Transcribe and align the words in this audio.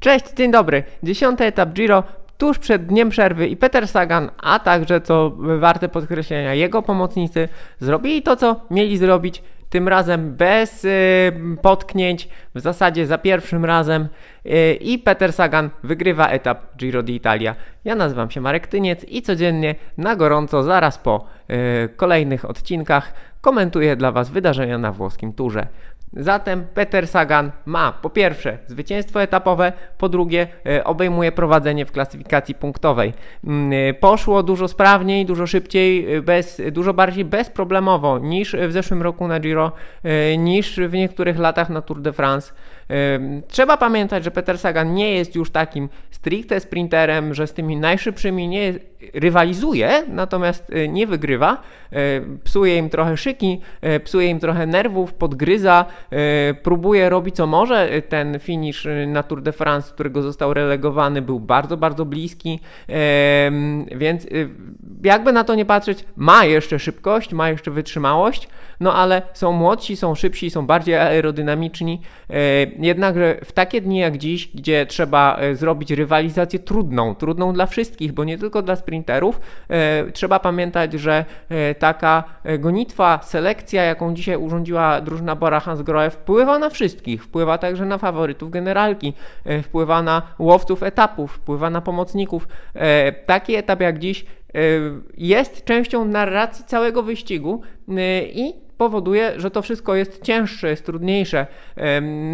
Cześć, 0.00 0.24
dzień 0.36 0.50
dobry. 0.50 0.82
Dziesiąty 1.02 1.44
etap 1.44 1.72
Giro 1.72 2.02
tuż 2.38 2.58
przed 2.58 2.86
dniem 2.86 3.08
przerwy 3.08 3.48
i 3.48 3.56
Peter 3.56 3.88
Sagan, 3.88 4.30
a 4.42 4.58
także, 4.58 5.00
co 5.00 5.32
warte 5.58 5.88
podkreślenia, 5.88 6.54
jego 6.54 6.82
pomocnicy 6.82 7.48
zrobili 7.80 8.22
to, 8.22 8.36
co 8.36 8.60
mieli 8.70 8.98
zrobić. 8.98 9.42
Tym 9.70 9.88
razem 9.88 10.34
bez 10.36 10.84
y, 10.84 11.32
potknięć, 11.62 12.28
w 12.54 12.60
zasadzie 12.60 13.06
za 13.06 13.18
pierwszym 13.18 13.64
razem. 13.64 14.08
Y, 14.46 14.74
I 14.80 14.98
Peter 14.98 15.32
Sagan 15.32 15.70
wygrywa 15.82 16.28
etap 16.28 16.76
Giro 16.76 17.02
d'Italia. 17.02 17.54
Ja 17.84 17.94
nazywam 17.94 18.30
się 18.30 18.40
Marek 18.40 18.66
Tyniec 18.66 19.04
i 19.08 19.22
codziennie 19.22 19.74
na 19.96 20.16
gorąco, 20.16 20.62
zaraz 20.62 20.98
po 20.98 21.24
y, 21.84 21.88
kolejnych 21.96 22.44
odcinkach, 22.44 23.12
komentuję 23.40 23.96
dla 23.96 24.12
Was 24.12 24.30
wydarzenia 24.30 24.78
na 24.78 24.92
włoskim 24.92 25.32
turze. 25.32 25.66
Zatem 26.12 26.66
Peter 26.74 27.06
Sagan 27.08 27.50
ma 27.66 27.92
po 27.92 28.10
pierwsze 28.10 28.58
zwycięstwo 28.66 29.22
etapowe, 29.22 29.72
po 29.98 30.08
drugie 30.08 30.46
e, 30.66 30.84
obejmuje 30.84 31.32
prowadzenie 31.32 31.86
w 31.86 31.92
klasyfikacji 31.92 32.54
punktowej. 32.54 33.12
Mm, 33.44 33.72
e, 33.72 33.94
poszło 33.94 34.42
dużo 34.42 34.68
sprawniej, 34.68 35.26
dużo 35.26 35.46
szybciej, 35.46 36.14
e, 36.14 36.22
bez, 36.22 36.62
dużo 36.72 36.94
bardziej 36.94 37.24
bezproblemowo 37.24 38.18
niż 38.18 38.56
w 38.68 38.72
zeszłym 38.72 39.02
roku 39.02 39.28
na 39.28 39.40
Giro, 39.40 39.72
niż 40.38 40.80
w 40.80 40.92
niektórych 40.92 41.38
latach 41.38 41.70
na 41.70 41.82
Tour 41.82 42.00
de 42.00 42.12
France. 42.12 42.52
Trzeba 43.48 43.76
pamiętać, 43.76 44.24
że 44.24 44.30
Peter 44.30 44.58
Sagan 44.58 44.94
nie 44.94 45.12
jest 45.12 45.34
już 45.34 45.50
takim 45.50 45.88
stricte 46.10 46.60
sprinterem, 46.60 47.34
że 47.34 47.46
z 47.46 47.52
tymi 47.52 47.76
najszybszymi 47.76 48.48
nie 48.48 48.72
rywalizuje, 49.14 50.02
natomiast 50.08 50.72
nie 50.88 51.06
wygrywa. 51.06 51.62
Psuje 52.44 52.76
im 52.76 52.90
trochę 52.90 53.16
szyki, 53.16 53.60
psuje 54.04 54.28
im 54.28 54.40
trochę 54.40 54.66
nerwów, 54.66 55.14
podgryza, 55.14 55.84
E, 56.12 56.54
próbuje 56.54 57.08
robić 57.08 57.36
co 57.36 57.46
może. 57.46 57.88
Ten 58.08 58.38
finish 58.38 58.86
na 59.06 59.22
Tour 59.22 59.42
de 59.42 59.52
France, 59.52 59.92
którego 59.94 60.22
został 60.22 60.54
relegowany, 60.54 61.22
był 61.22 61.40
bardzo, 61.40 61.76
bardzo 61.76 62.04
bliski, 62.04 62.60
więc 63.96 64.24
e, 64.24 64.28
jakby 65.04 65.32
na 65.32 65.44
to 65.44 65.54
nie 65.54 65.64
patrzeć, 65.64 66.04
ma 66.16 66.44
jeszcze 66.44 66.78
szybkość, 66.78 67.32
ma 67.32 67.50
jeszcze 67.50 67.70
wytrzymałość, 67.70 68.48
no 68.80 68.94
ale 68.94 69.22
są 69.32 69.52
młodsi, 69.52 69.96
są 69.96 70.14
szybsi, 70.14 70.50
są 70.50 70.66
bardziej 70.66 70.94
aerodynamiczni. 70.94 72.00
E, 72.30 72.34
jednakże 72.78 73.38
w 73.44 73.52
takie 73.52 73.80
dni 73.80 73.98
jak 73.98 74.18
dziś, 74.18 74.48
gdzie 74.54 74.86
trzeba 74.86 75.38
zrobić 75.52 75.90
rywalizację 75.90 76.58
trudną, 76.58 77.14
trudną 77.14 77.52
dla 77.52 77.66
wszystkich, 77.66 78.12
bo 78.12 78.24
nie 78.24 78.38
tylko 78.38 78.62
dla 78.62 78.76
sprinterów, 78.88 79.40
trzeba 80.12 80.38
pamiętać, 80.38 80.92
że 80.92 81.24
taka 81.78 82.24
gonitwa, 82.58 83.20
selekcja, 83.22 83.82
jaką 83.82 84.14
dzisiaj 84.14 84.36
urządziła 84.36 85.00
drużyna 85.00 85.36
Bora 85.36 85.60
Hansgrohe 85.60 86.10
wpływa 86.10 86.58
na 86.58 86.70
wszystkich, 86.70 87.24
wpływa 87.24 87.58
także 87.58 87.86
na 87.86 87.98
faworytów 87.98 88.50
generalki, 88.50 89.12
e, 89.44 89.62
wpływa 89.62 90.02
na 90.02 90.22
łowców 90.38 90.82
etapów, 90.82 91.32
wpływa 91.32 91.70
na 91.70 91.80
pomocników. 91.80 92.48
E, 92.74 93.12
taki 93.12 93.54
etap 93.54 93.80
jak 93.80 93.98
dziś 93.98 94.24
e, 94.24 94.60
jest 95.16 95.64
częścią 95.64 96.04
narracji 96.04 96.64
całego 96.64 97.02
wyścigu 97.02 97.62
i 98.32 98.67
powoduje, 98.78 99.32
że 99.36 99.50
to 99.50 99.62
wszystko 99.62 99.94
jest 99.94 100.22
cięższe, 100.22 100.68
jest 100.68 100.86
trudniejsze. 100.86 101.46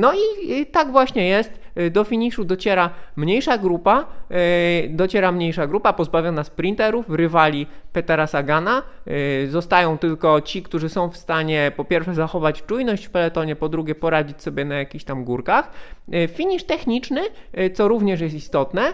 No 0.00 0.12
i 0.14 0.66
tak 0.66 0.92
właśnie 0.92 1.28
jest. 1.28 1.66
Do 1.90 2.04
finiszu 2.04 2.44
dociera 2.44 2.90
mniejsza 3.16 3.58
grupa, 3.58 4.06
e, 4.30 4.88
dociera 4.88 5.32
mniejsza 5.32 5.66
grupa 5.66 5.92
pozbawiona 5.92 6.44
sprinterów, 6.44 7.10
rywali 7.10 7.66
Petera 7.92 8.26
Sagana. 8.26 8.82
E, 9.06 9.46
zostają 9.46 9.98
tylko 9.98 10.40
ci, 10.40 10.62
którzy 10.62 10.88
są 10.88 11.10
w 11.10 11.16
stanie 11.16 11.72
po 11.76 11.84
pierwsze 11.84 12.14
zachować 12.14 12.62
czujność 12.62 13.06
w 13.06 13.10
peletonie, 13.10 13.56
po 13.56 13.68
drugie 13.68 13.94
poradzić 13.94 14.42
sobie 14.42 14.64
na 14.64 14.74
jakichś 14.74 15.04
tam 15.04 15.24
górkach. 15.24 15.70
E, 16.12 16.28
finisz 16.28 16.64
techniczny, 16.64 17.20
co 17.74 17.88
również 17.88 18.20
jest 18.20 18.34
istotne, 18.34 18.92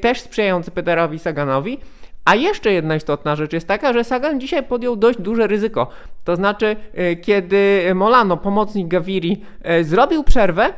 też 0.00 0.20
sprzyjający 0.20 0.70
Peterowi 0.70 1.18
Saganowi. 1.18 1.78
A 2.26 2.34
jeszcze 2.34 2.72
jedna 2.72 2.96
istotna 2.96 3.36
rzecz 3.36 3.52
jest 3.52 3.68
taka, 3.68 3.92
że 3.92 4.04
Sagan 4.04 4.40
dzisiaj 4.40 4.62
podjął 4.62 4.96
dość 4.96 5.20
duże 5.20 5.46
ryzyko. 5.46 5.88
To 6.24 6.36
znaczy, 6.36 6.76
y, 6.98 7.16
kiedy 7.16 7.82
Molano, 7.94 8.36
pomocnik 8.36 8.88
Gaviri, 8.88 9.42
y, 9.80 9.84
zrobił 9.84 10.24
przerwę, 10.24 10.72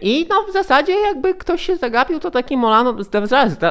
I 0.00 0.26
no 0.30 0.42
w 0.48 0.52
zasadzie 0.52 0.92
jakby 0.92 1.34
ktoś 1.34 1.66
się 1.66 1.76
zagapił, 1.76 2.20
to 2.20 2.30
taki 2.30 2.56
Molano, 2.56 2.96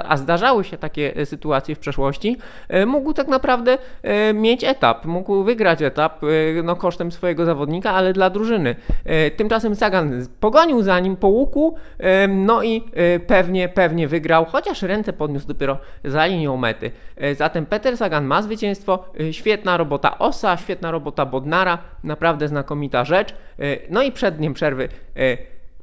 a 0.06 0.18
zdarzały 0.18 0.64
się 0.64 0.78
takie 0.78 1.16
e, 1.16 1.26
sytuacje 1.26 1.76
w 1.76 1.80
przeszłości, 1.80 2.38
e, 2.68 2.86
mógł 2.86 3.14
tak 3.14 3.28
naprawdę 3.28 3.78
mieć 4.34 4.64
etap, 4.64 5.06
mógł 5.06 5.44
wygrać 5.44 5.82
etap 5.82 6.22
no, 6.64 6.76
kosztem 6.76 7.12
swojego 7.12 7.46
zawodnika, 7.46 7.92
ale 7.92 8.14
dla 8.14 8.30
drużyny. 8.30 8.76
Tymczasem 9.36 9.76
Sagan 9.76 10.26
pogonił 10.40 10.82
za 10.82 11.00
nim 11.00 11.16
po 11.16 11.28
łuku, 11.28 11.76
no 12.30 12.64
i 12.64 12.84
pewnie, 13.28 13.70
pewnie 13.70 14.08
wygrał, 14.08 14.46
chociaż 14.46 14.82
ręce 14.82 15.14
podniósł 15.14 15.48
dopiero 15.48 15.78
za 16.04 16.26
linią 16.26 16.58
mety. 16.58 16.92
Zatem 17.36 17.66
Peter 17.66 17.98
Sagan 17.98 18.26
ma 18.26 18.42
zwycięstwo, 18.42 19.04
świetna 19.32 19.78
robota 19.78 20.20
Osa, 20.20 20.58
świetna 20.58 20.92
robota 20.92 21.26
Bodnara, 21.26 21.78
naprawdę 22.04 22.48
znakomita 22.48 23.06
rzecz. 23.06 23.36
No 23.90 24.02
i 24.02 24.12
przed 24.12 24.36
dniem 24.36 24.54
przerwy 24.54 24.90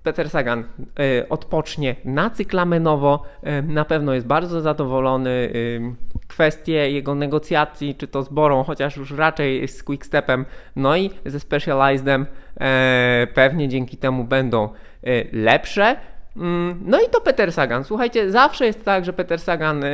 Peter 0.06 0.30
Sagan 0.30 0.64
y, 1.00 1.28
odpocznie 1.28 1.96
na 2.04 2.30
cyklamenowo, 2.30 3.22
y, 3.42 3.62
na 3.62 3.84
pewno 3.84 4.14
jest 4.14 4.26
bardzo 4.26 4.60
zadowolony. 4.60 5.30
Y, 5.30 5.80
kwestie 6.26 6.90
jego 6.90 7.14
negocjacji, 7.14 7.94
czy 7.94 8.08
to 8.08 8.22
z 8.22 8.28
Borą, 8.28 8.62
chociaż 8.62 8.96
już 8.96 9.10
raczej 9.10 9.68
z 9.68 9.82
Quickstepem, 9.82 10.44
no 10.76 10.96
i 10.96 11.10
ze 11.24 11.40
Specializedem, 11.40 12.26
pewnie 13.34 13.68
dzięki 13.68 13.96
temu 13.96 14.24
będą 14.24 14.68
lepsze. 15.32 15.96
Mm, 16.36 16.80
no 16.84 17.00
i 17.00 17.08
to 17.10 17.20
Peter 17.20 17.52
Sagan. 17.52 17.84
Słuchajcie, 17.84 18.30
zawsze 18.30 18.66
jest 18.66 18.84
tak, 18.84 19.04
że 19.04 19.12
Peter 19.12 19.40
Sagan 19.40 19.84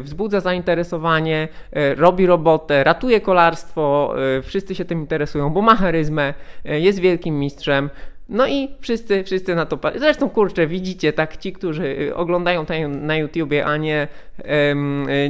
wzbudza 0.00 0.40
zainteresowanie, 0.40 1.48
robi 1.96 2.26
robotę, 2.26 2.84
ratuje 2.84 3.20
kolarstwo, 3.20 4.14
wszyscy 4.42 4.74
się 4.74 4.84
tym 4.84 5.00
interesują, 5.00 5.50
bo 5.50 5.62
ma 5.62 5.76
charyzmę, 5.76 6.34
jest 6.64 6.98
wielkim 6.98 7.38
mistrzem. 7.38 7.90
No 8.32 8.46
i 8.46 8.68
wszyscy, 8.80 9.24
wszyscy 9.24 9.54
na 9.54 9.66
to 9.66 9.76
patrzą. 9.76 10.00
Zresztą 10.00 10.30
kurczę, 10.30 10.66
widzicie, 10.66 11.12
tak 11.12 11.36
ci, 11.36 11.52
którzy 11.52 11.84
y, 11.84 12.14
oglądają 12.14 12.66
to 12.66 12.74
na 12.88 13.16
YouTubie, 13.16 13.66
a 13.66 13.76
nie, 13.76 14.08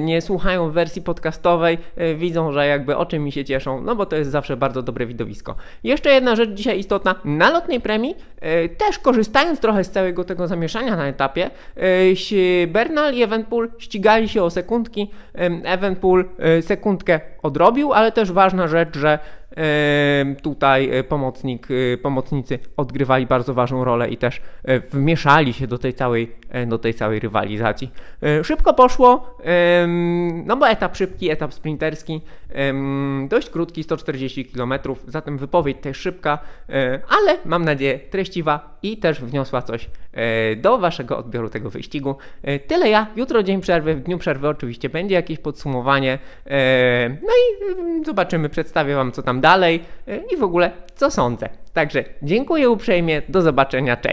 nie 0.01 0.21
słuchają 0.21 0.71
wersji 0.71 1.03
podcastowej, 1.03 1.79
y, 2.01 2.15
widzą, 2.15 2.53
że 2.53 2.67
jakby 2.67 2.97
o 2.97 3.07
czym 3.07 3.25
mi 3.25 3.33
się 3.33 3.45
cieszą, 3.45 3.81
no 3.81 3.97
bo 3.97 4.07
to 4.07 4.17
jest 4.17 4.31
zawsze 4.31 4.57
bardzo 4.57 4.83
dobre 4.83 5.07
widowisko. 5.07 5.55
Jeszcze 5.85 6.11
jedna 6.11 6.37
rzecz 6.37 6.51
dzisiaj 6.51 6.79
istotna. 6.79 7.15
Na 7.25 7.51
lotnej 7.51 7.81
premii, 7.81 8.15
y, 8.65 8.69
też 8.69 8.99
korzystając 8.99 9.61
trochę 9.61 9.85
z 9.85 9.91
całego 9.91 10.25
tego 10.25 10.49
zamieszania 10.49 10.97
na 10.97 11.07
etapie, 11.07 11.51
Bernal 12.69 13.15
i 13.15 13.23
Evenpool 13.23 13.71
ścigali 13.79 14.29
się 14.29 14.43
o 14.43 14.51
sekundki. 14.51 15.11
Evenpool 15.65 16.25
sekundkę 16.61 17.21
odrobił, 17.43 17.93
ale 17.93 18.13
też 18.13 18.33
ważna 18.33 18.69
rzecz, 18.69 18.97
że 18.97 19.19
Tutaj 20.43 20.99
e, 20.99 21.05
pomocnik, 21.05 21.69
e, 21.71 21.97
pomocnicy 21.97 22.59
odgrywali 22.77 23.27
bardzo 23.27 23.55
ważną 23.55 23.85
rolę 23.85 24.11
i 24.11 24.17
też 24.17 24.41
e, 24.65 24.81
wmieszali 24.81 25.53
się 25.53 25.67
do 25.67 25.79
tej 25.79 25.95
całej, 25.95 26.33
do 26.67 26.79
tej 26.79 26.95
całej 26.95 27.21
rywalizacji. 27.21 27.91
Szybko 28.43 28.75
poszło, 28.75 29.37
no 30.45 30.57
bo 30.57 30.69
etap 30.69 30.97
szybki, 30.97 31.31
etap 31.31 31.55
sprinterski, 31.55 32.21
dość 33.29 33.51
krótki, 33.51 33.83
140 33.83 34.45
km, 34.45 34.75
zatem 35.07 35.39
wypowiedź 35.39 35.77
też 35.81 35.97
szybka, 35.97 36.39
ale 37.09 37.39
mam 37.45 37.65
nadzieję 37.65 37.99
treściwa 37.99 38.72
i 38.83 38.97
też 38.97 39.21
wniosła 39.21 39.63
coś 39.63 39.91
do 40.57 40.79
Waszego 40.79 41.19
odbioru 41.19 41.49
tego 41.49 41.71
wyścigu. 41.71 42.17
Tyle 42.67 42.89
ja, 42.89 43.07
jutro 43.17 43.43
dzień 43.43 43.61
przerwy, 43.61 43.95
w 43.95 44.01
dniu 44.01 44.19
przerwy 44.19 44.49
oczywiście 44.49 44.89
będzie 44.89 45.15
jakieś 45.15 45.39
podsumowanie, 45.39 46.19
no 47.23 47.33
i 47.33 47.73
mm, 47.79 48.05
zobaczymy, 48.05 48.49
przedstawię 48.49 48.95
Wam 48.95 49.13
co 49.13 49.23
tam 49.23 49.41
dalej 49.41 49.81
e, 50.09 50.17
i 50.17 50.37
w 50.37 50.43
ogóle 50.43 50.71
co 50.95 51.11
sądzę. 51.11 51.49
Także 51.73 52.05
dziękuję 52.23 52.71
uprzejmie, 52.71 53.23
do 53.29 53.43
zobaczenia, 53.43 53.97
cześć. 53.97 54.11